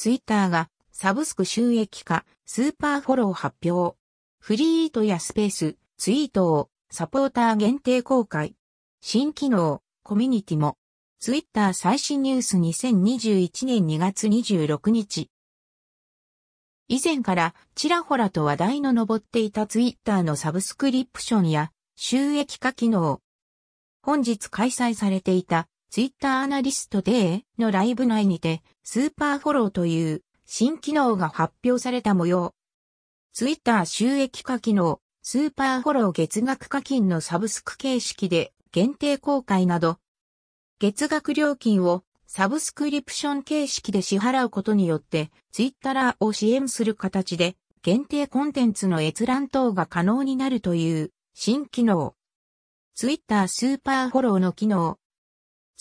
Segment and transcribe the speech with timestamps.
[0.00, 3.98] ツイッターがサブスク収益化、スーパーフォロー発表。
[4.38, 8.56] フリートやスペース、ツイートをサポーター限定公開。
[9.02, 10.78] 新機能、コミュニティも。
[11.18, 15.28] ツイッター最新ニュース2021年2月26日。
[16.88, 23.20] 以前からちらほらと話題の上っていたツイッターのサブスクリプションや収益化機能。
[24.00, 32.54] 本日開催されていたツイッターアナリストデーのライブ内にてスーパーフォローという新機能が発表された模様。
[33.32, 39.98] ツイッター収益化機能、スーパーフォロー月額課金のサブスク形式で限定公開など、
[40.78, 52.14] 月額料金をサブスクリプション形式で支払うことによって、ツイッターを支援する形で、限定コンテンツの閲覧等が可能になるという新機能。
[52.94, 54.96] ツイッタースーパーフォローの機能。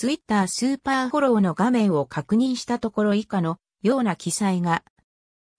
[0.00, 4.84] ツイッタースーパーフォローの画面を確認したところ以下のような記載が、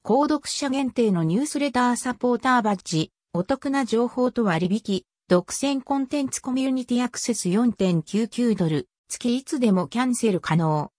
[0.01, 10.93] 購読者限定のニュースレターサポーターバッジ、お得な情報と割引、独占コンテンツコミュニティアクセス4.99ドル、月いつでもキャンセル可能。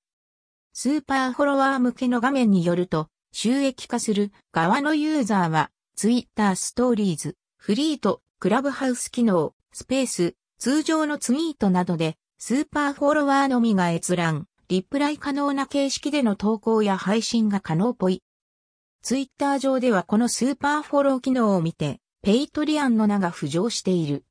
[0.75, 18.23] スーパーフォロワー向けの画面によると、収益化する側のユーザーは、ツイッターストーリーズ、フリート、クラブハウス機能、スペース、通常のツイートなどで、スーパーフォロワーのみが閲覧、リプライ可能な形式での投稿や配信が可能っぽい。
[19.03, 24.25] ツイッター上ではこのスーパーフォロー機能を見て、ペイトリアンの名が浮上している。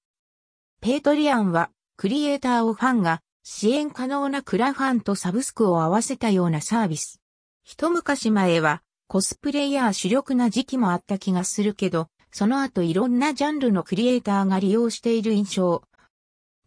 [0.81, 7.21] ペイトリアンは、クリエイターをファンが支援可能なクラファンとサブスクを合わせたようなサービス。
[7.63, 15.83] 一昔前はコスプレイヤー主力な時期もあった気がするけど、その後いろんなジャンルのクリエイターが利用している印象。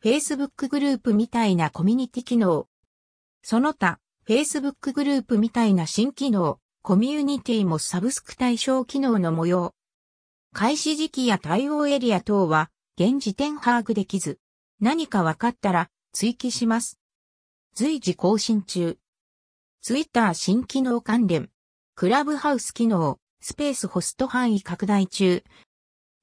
[0.05, 2.67] Facebook グループみたいなコミュニティ機能。
[3.45, 9.75] その他、Facebook グループみたいな新機能、コミュニティもサブスク対象機能の模様。
[10.53, 14.41] 開始時期や対応エリア等は現時点把握できず、
[14.81, 16.99] 何か分かったら追記します。
[17.73, 18.99] 随時更新中。
[19.83, 21.49] ツイッター新機能関連。
[21.95, 25.45] クラブハウス機能、スペースホスト範囲拡大中。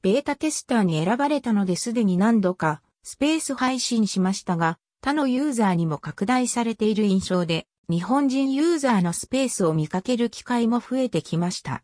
[0.01, 11.81] ベータテスターに選ばれたのですでに何度かスペース配信しましたが、他のユーザーにも拡大されている印象で、日本人ユーザーのスペースを見かける機会も増えてきました。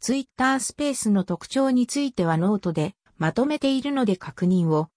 [0.00, 4.90] ツイッタースペースの特徴についてはノートでまとめているので確認を。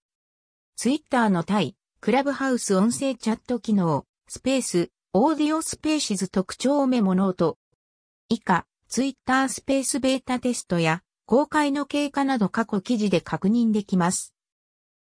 [0.75, 7.58] ツイッターの対クラブハウス音声チャット機能、スペース、 Audio Spaces 特徴メモノート。
[8.28, 14.34] 以下、ツイッタースペースベータテストや公開の経過など過去記事で確認できます。